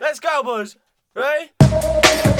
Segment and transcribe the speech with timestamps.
[0.00, 0.76] Let's go, boys.
[1.14, 2.39] Ready?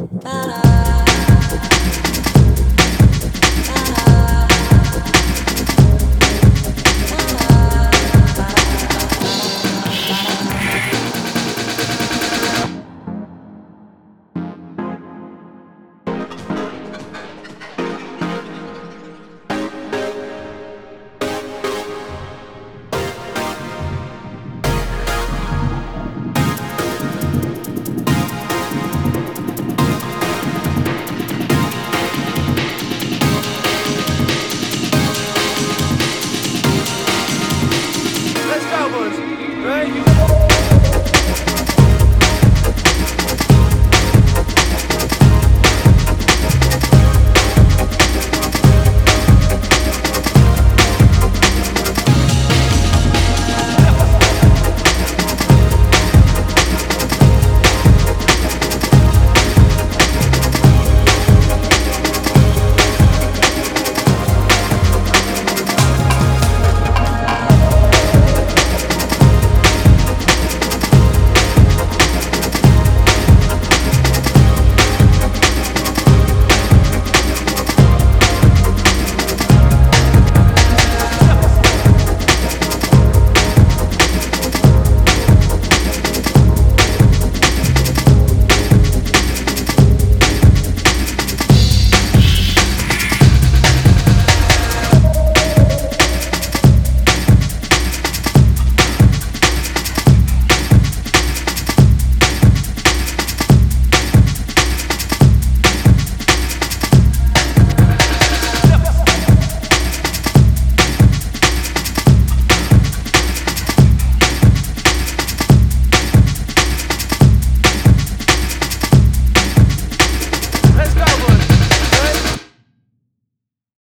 [0.00, 0.41] Lads.